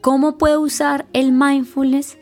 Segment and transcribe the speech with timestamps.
[0.00, 2.16] ¿Cómo puedo usar el mindfulness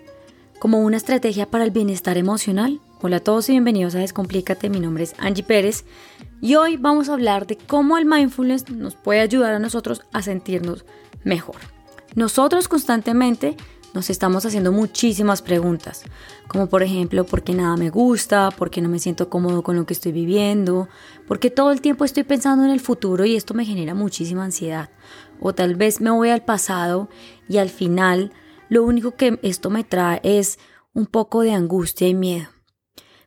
[0.58, 2.80] como una estrategia para el bienestar emocional?
[3.02, 5.84] Hola a todos y bienvenidos a Descomplícate, mi nombre es Angie Pérez
[6.40, 10.22] y hoy vamos a hablar de cómo el mindfulness nos puede ayudar a nosotros a
[10.22, 10.84] sentirnos
[11.22, 11.54] mejor.
[12.16, 13.56] Nosotros constantemente
[13.94, 16.04] nos estamos haciendo muchísimas preguntas,
[16.46, 18.50] como por ejemplo, ¿por qué nada me gusta?
[18.50, 20.88] ¿Por qué no me siento cómodo con lo que estoy viviendo?
[21.26, 24.44] ¿Por qué todo el tiempo estoy pensando en el futuro y esto me genera muchísima
[24.44, 24.90] ansiedad?
[25.40, 27.08] O tal vez me voy al pasado
[27.48, 28.32] y al final
[28.68, 30.58] lo único que esto me trae es
[30.92, 32.48] un poco de angustia y miedo.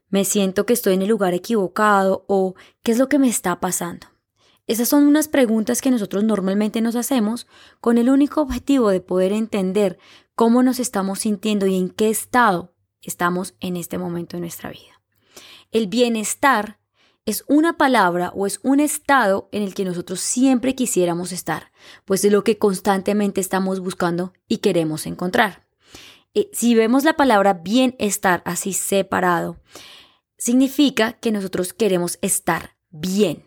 [0.09, 3.59] Me siento que estoy en el lugar equivocado o ¿qué es lo que me está
[3.59, 4.07] pasando?
[4.67, 7.47] Esas son unas preguntas que nosotros normalmente nos hacemos
[7.79, 9.97] con el único objetivo de poder entender
[10.41, 12.73] cómo nos estamos sintiendo y en qué estado
[13.03, 14.99] estamos en este momento de nuestra vida.
[15.69, 16.79] El bienestar
[17.27, 21.71] es una palabra o es un estado en el que nosotros siempre quisiéramos estar,
[22.05, 25.67] pues es lo que constantemente estamos buscando y queremos encontrar.
[26.33, 29.61] Eh, si vemos la palabra bienestar así separado,
[30.39, 33.43] significa que nosotros queremos estar bien.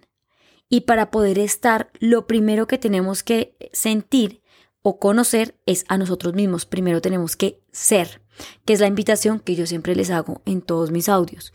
[0.69, 4.44] Y para poder estar, lo primero que tenemos que sentir
[4.87, 6.67] o conocer es a nosotros mismos.
[6.67, 8.21] Primero tenemos que ser,
[8.67, 11.55] que es la invitación que yo siempre les hago en todos mis audios.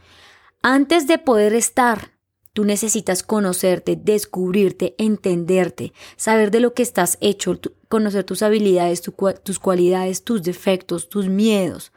[0.63, 2.17] Antes de poder estar,
[2.53, 9.59] tú necesitas conocerte, descubrirte, entenderte, saber de lo que estás hecho, conocer tus habilidades, tus
[9.59, 11.91] cualidades, tus defectos, tus miedos.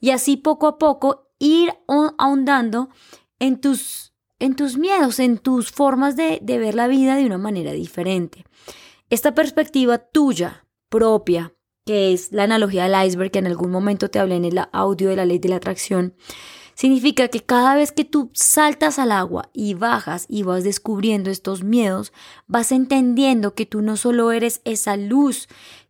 [0.00, 1.74] Y así poco a poco ir
[2.16, 2.88] ahondando
[3.38, 7.38] en tus en tus miedos, en tus formas de, de ver la vida de una
[7.38, 8.44] manera diferente.
[9.10, 14.18] Esta perspectiva tuya, propia, que es la analogía del iceberg que en algún momento te
[14.18, 16.14] hablé en el audio de la ley de la atracción,
[16.74, 21.64] significa que cada vez que tú saltas al agua y bajas y vas descubriendo estos
[21.64, 22.12] miedos,
[22.46, 25.48] vas entendiendo que tú no solo eres esa luz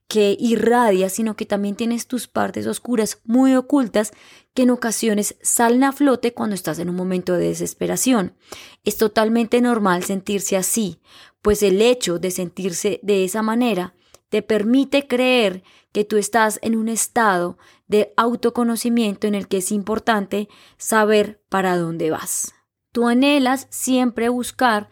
[0.09, 4.13] que irradia, sino que también tienes tus partes oscuras muy ocultas
[4.55, 8.35] que en ocasiones salen a flote cuando estás en un momento de desesperación.
[8.85, 11.03] Es totalmente normal sentirse así,
[11.43, 13.95] pues el hecho de sentirse de esa manera
[14.29, 15.63] te permite creer
[15.93, 21.77] que tú estás en un estado de autoconocimiento en el que es importante saber para
[21.77, 22.55] dónde vas.
[22.93, 24.91] Tú anhelas siempre buscar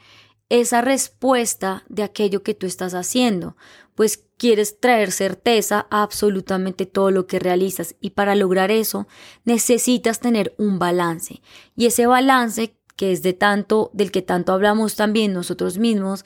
[0.48, 3.56] esa respuesta de aquello que tú estás haciendo,
[3.94, 9.08] pues quieres traer certeza a absolutamente todo lo que realizas y para lograr eso
[9.44, 11.40] necesitas tener un balance
[11.74, 16.24] y ese balance que es de tanto del que tanto hablamos también nosotros mismos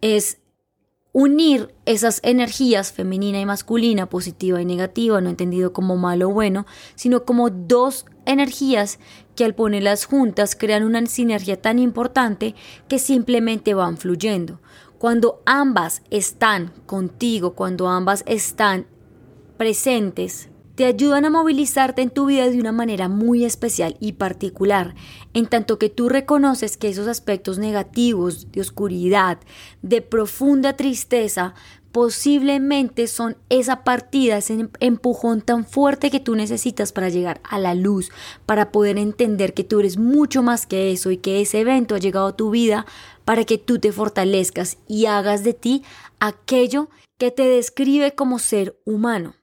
[0.00, 0.38] es
[1.18, 6.66] unir esas energías femenina y masculina, positiva y negativa, no entendido como malo o bueno,
[6.94, 8.98] sino como dos energías
[9.34, 12.54] que al ponerlas juntas crean una sinergia tan importante
[12.86, 14.60] que simplemente van fluyendo.
[14.98, 18.86] Cuando ambas están contigo, cuando ambas están
[19.56, 24.94] presentes, te ayudan a movilizarte en tu vida de una manera muy especial y particular,
[25.32, 29.38] en tanto que tú reconoces que esos aspectos negativos de oscuridad,
[29.80, 31.54] de profunda tristeza,
[31.92, 37.74] posiblemente son esa partida, ese empujón tan fuerte que tú necesitas para llegar a la
[37.74, 38.10] luz,
[38.44, 41.98] para poder entender que tú eres mucho más que eso y que ese evento ha
[41.98, 42.84] llegado a tu vida
[43.24, 45.84] para que tú te fortalezcas y hagas de ti
[46.20, 49.34] aquello que te describe como ser humano.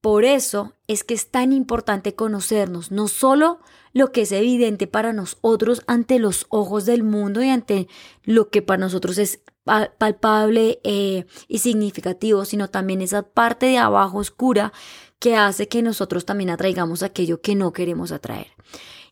[0.00, 3.58] Por eso es que es tan importante conocernos, no solo
[3.92, 7.88] lo que es evidente para nosotros ante los ojos del mundo y ante
[8.22, 14.18] lo que para nosotros es palpable eh, y significativo, sino también esa parte de abajo
[14.18, 14.72] oscura
[15.18, 18.48] que hace que nosotros también atraigamos aquello que no queremos atraer.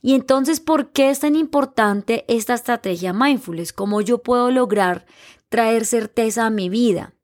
[0.03, 3.73] Y entonces, ¿por qué es tan importante esta estrategia mindfulness?
[3.73, 5.05] ¿Cómo yo puedo lograr
[5.49, 7.16] traer certeza a mi vida?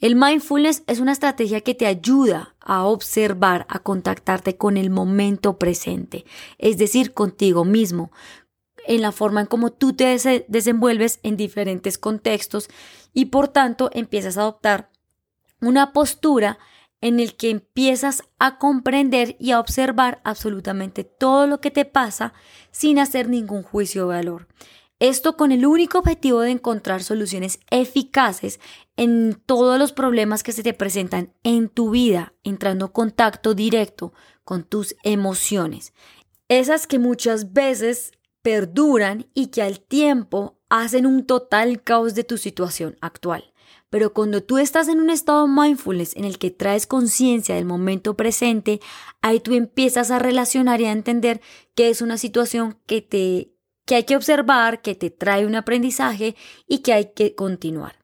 [0.00, 5.58] El mindfulness es una estrategia que te ayuda a observar, a contactarte con el momento
[5.58, 6.24] presente,
[6.58, 8.12] es decir, contigo mismo,
[8.86, 10.16] en la forma en cómo tú te
[10.46, 12.68] desenvuelves en diferentes contextos
[13.12, 14.90] y por tanto empiezas a adoptar
[15.60, 16.58] una postura
[17.00, 22.32] en el que empiezas a comprender y a observar absolutamente todo lo que te pasa
[22.70, 24.48] sin hacer ningún juicio de valor.
[25.00, 28.58] Esto con el único objetivo de encontrar soluciones eficaces
[28.96, 34.12] en todos los problemas que se te presentan en tu vida, entrando en contacto directo
[34.42, 35.92] con tus emociones.
[36.48, 38.12] Esas que muchas veces
[38.42, 43.52] perduran y que al tiempo hacen un total caos de tu situación actual.
[43.90, 48.16] Pero cuando tú estás en un estado mindfulness en el que traes conciencia del momento
[48.16, 48.80] presente,
[49.22, 51.40] ahí tú empiezas a relacionar y a entender
[51.74, 53.57] que es una situación que te
[53.88, 56.36] que hay que observar, que te trae un aprendizaje
[56.66, 57.98] y que hay que continuar.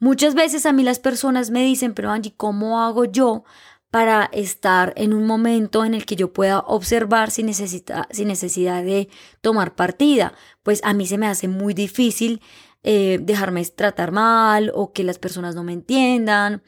[0.00, 3.44] Muchas veces a mí las personas me dicen, pero Angie, ¿cómo hago yo
[3.92, 9.08] para estar en un momento en el que yo pueda observar sin, sin necesidad de
[9.40, 10.34] tomar partida?
[10.64, 12.42] Pues a mí se me hace muy difícil
[12.82, 16.64] eh, dejarme tratar mal o que las personas no me entiendan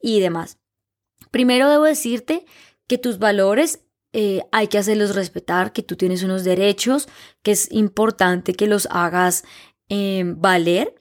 [0.00, 0.58] y demás.
[1.30, 2.46] Primero debo decirte
[2.86, 7.08] que tus valores eh, hay que hacerlos respetar, que tú tienes unos derechos,
[7.42, 9.44] que es importante que los hagas
[9.88, 11.00] eh, valer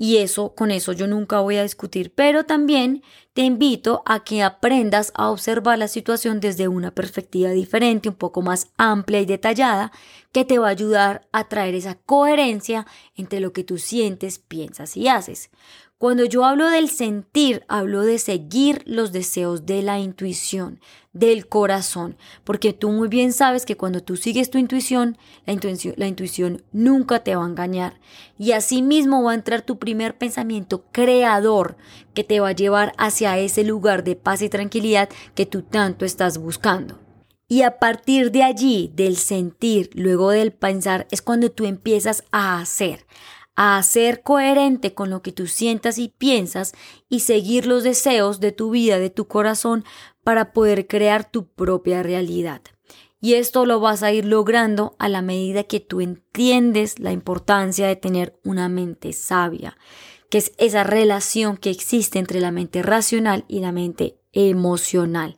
[0.00, 3.02] y eso, con eso yo nunca voy a discutir, pero también
[3.32, 8.40] te invito a que aprendas a observar la situación desde una perspectiva diferente, un poco
[8.40, 9.90] más amplia y detallada,
[10.30, 14.96] que te va a ayudar a traer esa coherencia entre lo que tú sientes, piensas
[14.96, 15.50] y haces.
[15.98, 20.78] Cuando yo hablo del sentir, hablo de seguir los deseos de la intuición,
[21.12, 26.62] del corazón, porque tú muy bien sabes que cuando tú sigues tu intuición, la intuición,
[26.70, 27.98] nunca te va a engañar.
[28.38, 31.76] Y asimismo va a entrar tu primer pensamiento creador
[32.14, 36.04] que te va a llevar hacia ese lugar de paz y tranquilidad que tú tanto
[36.04, 37.00] estás buscando.
[37.48, 42.60] Y a partir de allí, del sentir, luego del pensar, es cuando tú empiezas a
[42.60, 43.06] hacer,
[43.60, 46.74] a ser coherente con lo que tú sientas y piensas
[47.08, 49.84] y seguir los deseos de tu vida, de tu corazón,
[50.22, 52.62] para poder crear tu propia realidad.
[53.20, 57.88] Y esto lo vas a ir logrando a la medida que tú entiendes la importancia
[57.88, 59.76] de tener una mente sabia,
[60.30, 65.34] que es esa relación que existe entre la mente racional y la mente emocional.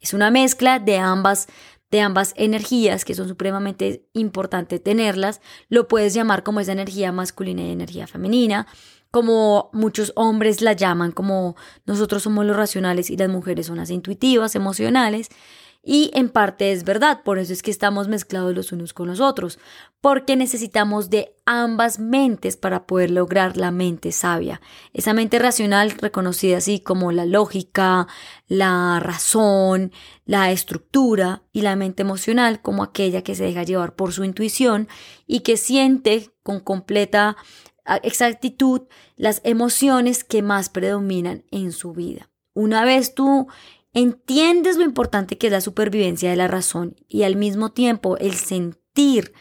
[0.00, 1.46] Es una mezcla de ambas
[1.90, 7.62] de ambas energías que son supremamente importantes tenerlas, lo puedes llamar como esa energía masculina
[7.62, 8.66] y energía femenina,
[9.10, 13.90] como muchos hombres la llaman, como nosotros somos los racionales y las mujeres son las
[13.90, 15.28] intuitivas, emocionales.
[15.82, 19.18] Y en parte es verdad, por eso es que estamos mezclados los unos con los
[19.18, 19.58] otros,
[20.02, 24.60] porque necesitamos de ambas mentes para poder lograr la mente sabia.
[24.92, 28.08] Esa mente racional reconocida así como la lógica,
[28.46, 29.90] la razón,
[30.26, 34.86] la estructura y la mente emocional como aquella que se deja llevar por su intuición
[35.26, 37.38] y que siente con completa
[37.86, 38.82] ah, exactitud
[39.16, 42.28] las emociones que más predominan en su vida.
[42.52, 43.46] Una vez tú
[43.92, 48.34] entiendes lo importante que es la supervivencia de la razón y al mismo tiempo el
[48.34, 49.32] sentir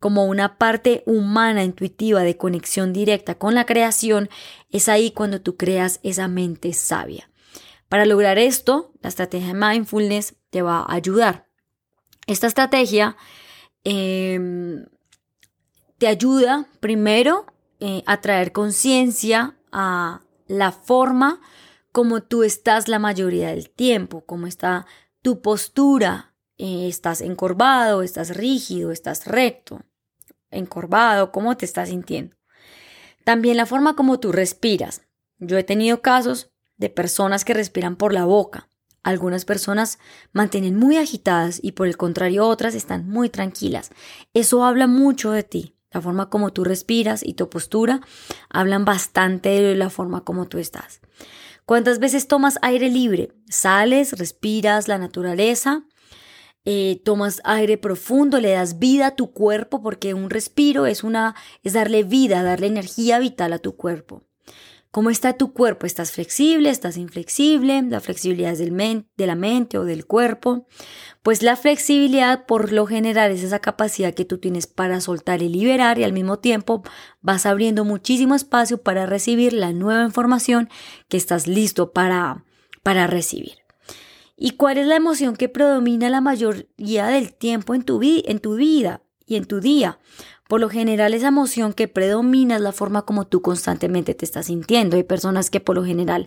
[0.00, 4.28] como una parte humana, intuitiva, de conexión directa con la creación,
[4.70, 7.30] es ahí cuando tú creas esa mente sabia.
[7.88, 11.48] Para lograr esto, la estrategia de mindfulness te va a ayudar.
[12.26, 13.16] Esta estrategia
[13.82, 14.86] em,
[15.96, 17.46] te ayuda primero
[17.80, 21.40] eh, a traer conciencia a la forma
[21.92, 24.86] como tú estás la mayoría del tiempo, cómo está
[25.22, 29.82] tu postura, eh, estás encorvado, estás rígido, estás recto,
[30.50, 32.36] encorvado, cómo te estás sintiendo.
[33.24, 35.02] También la forma como tú respiras.
[35.38, 38.68] Yo he tenido casos de personas que respiran por la boca.
[39.02, 39.98] Algunas personas
[40.32, 43.90] mantienen muy agitadas y por el contrario otras están muy tranquilas.
[44.34, 45.74] Eso habla mucho de ti.
[45.90, 48.00] La forma como tú respiras y tu postura
[48.50, 51.00] hablan bastante de la forma como tú estás.
[51.68, 53.34] ¿Cuántas veces tomas aire libre?
[53.50, 55.84] Sales, respiras la naturaleza,
[56.64, 61.34] eh, tomas aire profundo, le das vida a tu cuerpo, porque un respiro es una,
[61.62, 64.22] es darle vida, darle energía vital a tu cuerpo.
[64.98, 65.86] ¿Cómo está tu cuerpo?
[65.86, 66.70] ¿Estás flexible?
[66.70, 67.82] ¿Estás inflexible?
[67.82, 70.66] La flexibilidad es del de la mente o del cuerpo.
[71.22, 75.48] Pues la flexibilidad por lo general es esa capacidad que tú tienes para soltar y
[75.48, 76.82] liberar y al mismo tiempo
[77.20, 80.68] vas abriendo muchísimo espacio para recibir la nueva información
[81.08, 82.44] que estás listo para,
[82.82, 83.58] para recibir.
[84.36, 88.56] ¿Y cuál es la emoción que predomina la mayoría del tiempo en tu, en tu
[88.56, 89.98] vida y en tu día?
[90.48, 94.46] Por lo general esa emoción que predomina es la forma como tú constantemente te estás
[94.46, 94.96] sintiendo.
[94.96, 96.26] Hay personas que por lo general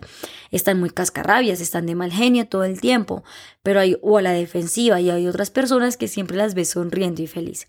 [0.52, 3.24] están muy cascarrabias, están de mal genio todo el tiempo,
[3.64, 7.20] pero hay o a la defensiva y hay otras personas que siempre las ves sonriendo
[7.20, 7.68] y feliz.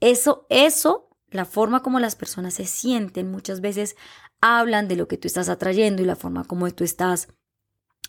[0.00, 3.96] Eso, eso, la forma como las personas se sienten muchas veces
[4.42, 7.28] hablan de lo que tú estás atrayendo y la forma como tú estás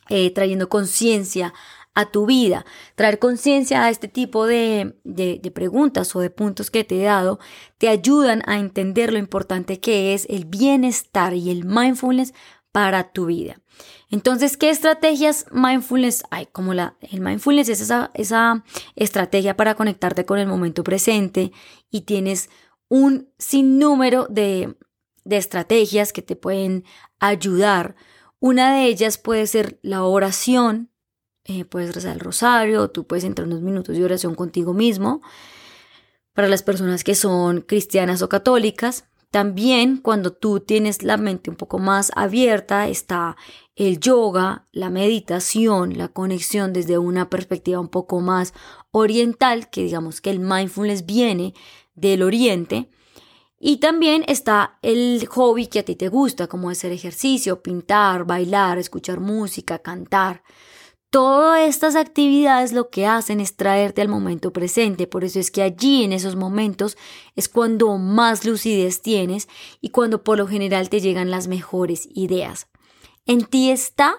[0.10, 1.54] eh, trayendo conciencia
[1.94, 2.66] a tu vida.
[2.96, 7.40] Traer conciencia a este tipo de, de, preguntas o de puntos que te he dado
[7.78, 12.34] te ayudan a entender lo importante que es el bienestar y el mindfulness
[12.72, 13.62] para tu vida.
[14.10, 16.48] Entonces, ¿qué estrategias mindfulness hay?
[16.48, 18.64] Como la, el mindfulness es esa, esa
[18.96, 21.52] estrategia para conectarte con el momento presente
[21.90, 22.50] y tienes
[22.88, 24.76] un sinnúmero de,
[25.24, 26.84] de estrategias que te pueden
[27.20, 27.96] ayudar.
[28.40, 30.90] Una de ellas puede ser la oración,
[31.50, 35.22] eh, puedes rezar el rosario, tú puedes entrar unos minutos de oración contigo mismo.
[36.34, 41.56] Para las personas que son cristianas o católicas, También cuando tú tienes la mente un
[41.56, 43.38] poco más abierta está
[43.76, 48.54] el yoga, la meditación, la conexión desde una perspectiva un poco más
[48.92, 51.54] oriental, que digamos que el mindfulness viene
[51.94, 52.90] del oriente.
[53.60, 58.80] Y también está el hobby que a ti te gusta, como hacer ejercicio, pintar, bailar,
[58.80, 60.42] escuchar música, cantar.
[61.12, 65.64] Todas estas actividades lo que hacen es traerte al momento presente, por eso es que
[65.64, 66.98] allí en esos momentos
[67.36, 69.50] es cuando más lucidez tienes
[69.82, 72.68] y cuando por lo general te llegan las mejores ideas.
[73.26, 74.18] En ti está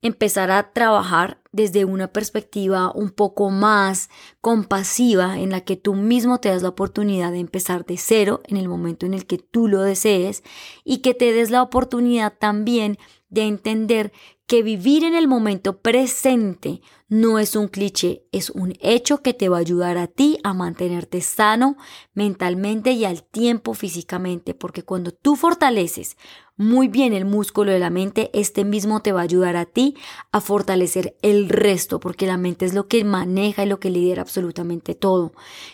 [0.00, 6.38] empezar a trabajar desde una perspectiva un poco más compasiva en la que tú mismo
[6.38, 9.66] te das la oportunidad de empezar de cero en el momento en el que tú
[9.66, 10.44] lo desees
[10.84, 14.12] y que te des la oportunidad también de entender
[14.46, 19.50] que vivir en el momento presente no es un cliché, es un hecho que te
[19.50, 21.76] va a ayudar a ti a mantenerte sano
[22.14, 26.16] mentalmente y al tiempo físicamente, porque cuando tú fortaleces
[26.56, 29.96] muy bien el músculo de la mente, este mismo te va a ayudar a ti
[30.32, 34.22] a fortalecer el resto, porque la mente es lo que maneja y lo que lidera
[34.22, 35.32] absolutamente todo.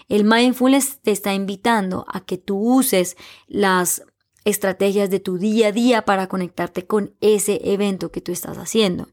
[0.09, 4.03] El mindfulness te está invitando a que tú uses las
[4.45, 9.09] estrategias de tu día a día para conectarte con ese evento que tú estás haciendo.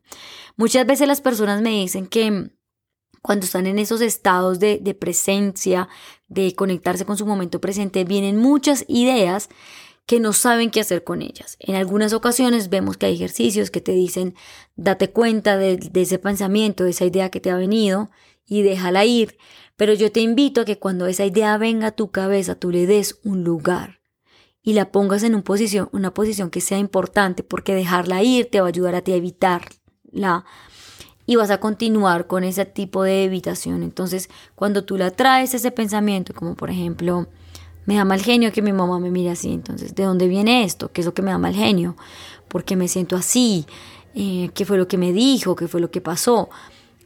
[0.58, 2.52] Muchas veces las personas me dicen que
[3.22, 5.88] cuando están en esos estados de, de presencia,
[6.28, 9.50] de conectarse con su momento presente, vienen muchas ideas
[10.06, 11.56] que no saben qué hacer con ellas.
[11.60, 14.36] En algunas ocasiones vemos que hay ejercicios que te dicen
[14.76, 18.10] date cuenta de, de, ese pensamiento, de esa idea que te ha venido
[18.46, 19.38] y déjala ir.
[19.78, 22.88] Pero yo te invito a que cuando esa idea venga a tu cabeza, tú le
[22.88, 24.01] des un lugar
[24.64, 28.62] y la pongas en una posición, una posición que sea importante, porque dejarla ir te
[28.62, 30.46] va a ayudar a ti a evitarla
[31.26, 33.84] y vas a continuar con ese tipo de evitación.
[33.84, 37.28] Entonces, cuando tú la traes ese pensamiento, como por ejemplo,
[37.86, 40.92] me da mal genio que mi mamá me mire así, entonces, ¿de dónde viene esto?
[40.92, 41.96] ¿Qué es lo que me da mal genio?
[42.48, 43.66] ¿Por qué me siento así?
[44.14, 45.56] Eh, ¿Qué fue lo que me dijo?
[45.56, 46.50] ¿Qué fue lo que pasó?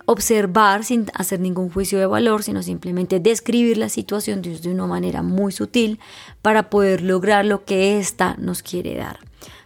[0.05, 5.21] Observar sin hacer ningún juicio de valor, sino simplemente describir la situación de una manera
[5.21, 5.99] muy sutil
[6.41, 9.19] para poder lograr lo que ésta nos quiere dar.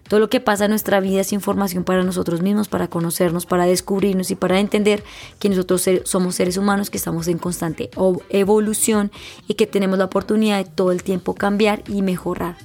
[0.10, 3.68] Todo lo que pasa en nuestra vida es información para nosotros mismos, para conocernos, para
[3.68, 5.04] descubrirnos y para entender
[5.38, 7.92] que nosotros somos seres humanos que estamos en constante
[8.30, 9.12] evolución
[9.48, 12.58] y que tenemos la oportunidad de todo el tiempo cambiar y mejorar.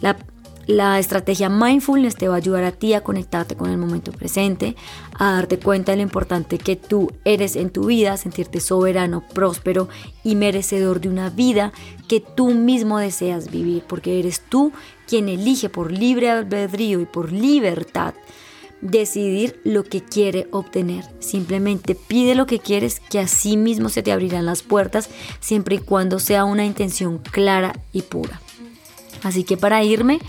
[0.00, 0.16] La
[0.66, 4.74] la estrategia mindfulness te va a ayudar a ti a conectarte con el momento presente,
[5.18, 9.88] a darte cuenta de lo importante que tú eres en tu vida, sentirte soberano, próspero
[10.24, 11.72] y merecedor de una vida
[12.08, 14.72] que tú mismo deseas vivir, porque eres tú
[15.06, 18.14] quien elige por libre albedrío y por libertad
[18.80, 21.04] decidir lo que quiere obtener.
[21.20, 25.08] Simplemente pide lo que quieres, que así mismo se te abrirán las puertas,
[25.40, 28.40] siempre y cuando sea una intención clara y pura.
[29.22, 30.20] Así que para irme,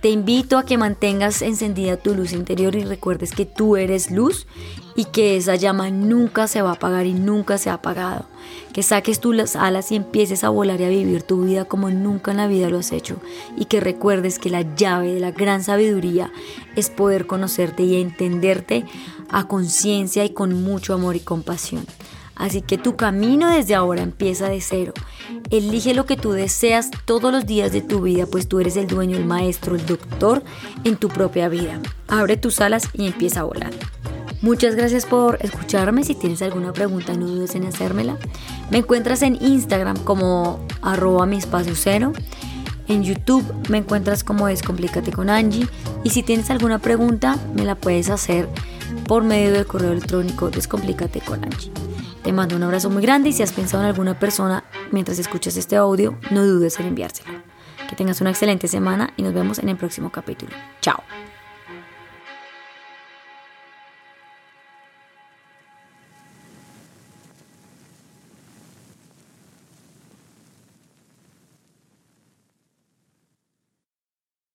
[0.00, 4.46] te invito a que mantengas encendida tu luz interior y recuerdes que tú eres luz
[4.94, 8.26] y que esa llama nunca se va a apagar y nunca se ha apagado.
[8.72, 11.90] Que saques tú las alas y empieces a volar y a vivir tu vida como
[11.90, 13.16] nunca en la vida lo has hecho.
[13.56, 16.30] Y que recuerdes que la llave de la gran sabiduría
[16.76, 18.84] es poder conocerte y entenderte
[19.30, 21.86] a conciencia y con mucho amor y compasión.
[22.36, 24.92] Así que tu camino desde ahora empieza de cero.
[25.50, 28.86] Elige lo que tú deseas todos los días de tu vida, pues tú eres el
[28.86, 30.42] dueño, el maestro, el doctor
[30.84, 31.80] en tu propia vida.
[32.08, 33.72] Abre tus alas y empieza a volar.
[34.42, 36.04] Muchas gracias por escucharme.
[36.04, 38.18] Si tienes alguna pregunta, no dudes en hacérmela.
[38.70, 42.12] Me encuentras en Instagram como arroba mi espacio cero.
[42.86, 45.66] En YouTube me encuentras como Descomplícate con Angie.
[46.02, 48.46] Y si tienes alguna pregunta, me la puedes hacer
[49.06, 51.72] por medio del correo electrónico Descomplícate con Angie.
[52.24, 55.58] Te mando un abrazo muy grande y si has pensado en alguna persona mientras escuchas
[55.58, 57.30] este audio, no dudes en enviárselo.
[57.86, 60.50] Que tengas una excelente semana y nos vemos en el próximo capítulo.
[60.80, 61.02] Chao.